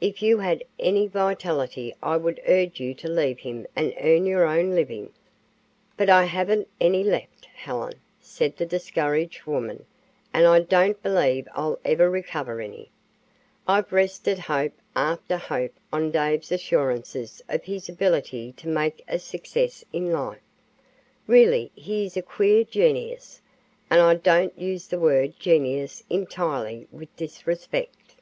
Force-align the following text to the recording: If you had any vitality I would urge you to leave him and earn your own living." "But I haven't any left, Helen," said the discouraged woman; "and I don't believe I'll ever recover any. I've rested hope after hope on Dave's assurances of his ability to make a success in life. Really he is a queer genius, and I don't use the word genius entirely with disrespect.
If 0.00 0.22
you 0.22 0.38
had 0.38 0.64
any 0.78 1.06
vitality 1.06 1.94
I 2.02 2.16
would 2.16 2.40
urge 2.46 2.80
you 2.80 2.94
to 2.94 3.06
leave 3.06 3.40
him 3.40 3.66
and 3.76 3.92
earn 4.00 4.24
your 4.24 4.46
own 4.46 4.70
living." 4.74 5.10
"But 5.94 6.08
I 6.08 6.24
haven't 6.24 6.68
any 6.80 7.04
left, 7.04 7.44
Helen," 7.54 7.92
said 8.18 8.56
the 8.56 8.64
discouraged 8.64 9.44
woman; 9.44 9.84
"and 10.32 10.46
I 10.46 10.60
don't 10.60 11.02
believe 11.02 11.46
I'll 11.52 11.78
ever 11.84 12.08
recover 12.08 12.62
any. 12.62 12.88
I've 13.66 13.92
rested 13.92 14.38
hope 14.38 14.72
after 14.96 15.36
hope 15.36 15.74
on 15.92 16.10
Dave's 16.12 16.50
assurances 16.50 17.42
of 17.46 17.64
his 17.64 17.90
ability 17.90 18.52
to 18.52 18.68
make 18.68 19.04
a 19.06 19.18
success 19.18 19.84
in 19.92 20.10
life. 20.10 20.40
Really 21.26 21.70
he 21.74 22.06
is 22.06 22.16
a 22.16 22.22
queer 22.22 22.64
genius, 22.64 23.42
and 23.90 24.00
I 24.00 24.14
don't 24.14 24.58
use 24.58 24.86
the 24.86 24.98
word 24.98 25.38
genius 25.38 26.04
entirely 26.08 26.88
with 26.90 27.14
disrespect. 27.16 28.14